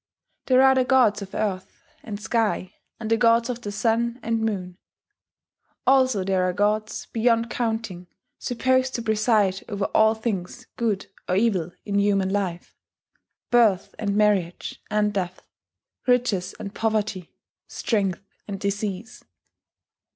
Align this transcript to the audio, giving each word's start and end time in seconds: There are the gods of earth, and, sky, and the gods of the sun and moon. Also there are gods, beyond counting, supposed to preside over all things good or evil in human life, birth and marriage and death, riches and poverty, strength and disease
There 0.47 0.63
are 0.63 0.73
the 0.73 0.83
gods 0.83 1.21
of 1.21 1.35
earth, 1.35 1.83
and, 2.01 2.19
sky, 2.19 2.73
and 2.99 3.11
the 3.11 3.17
gods 3.17 3.51
of 3.51 3.61
the 3.61 3.71
sun 3.71 4.19
and 4.23 4.41
moon. 4.41 4.79
Also 5.85 6.23
there 6.23 6.41
are 6.45 6.53
gods, 6.53 7.05
beyond 7.13 7.51
counting, 7.51 8.07
supposed 8.39 8.95
to 8.95 9.03
preside 9.03 9.63
over 9.69 9.85
all 9.93 10.15
things 10.15 10.65
good 10.75 11.05
or 11.29 11.35
evil 11.35 11.71
in 11.85 11.99
human 11.99 12.31
life, 12.31 12.75
birth 13.51 13.93
and 13.99 14.15
marriage 14.15 14.81
and 14.89 15.13
death, 15.13 15.43
riches 16.07 16.55
and 16.59 16.73
poverty, 16.73 17.35
strength 17.67 18.25
and 18.47 18.59
disease 18.59 19.23